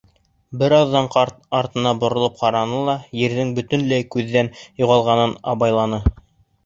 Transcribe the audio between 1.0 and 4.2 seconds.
ҡарт артына боролоп ҡараны ла ерҙең бөтөнләй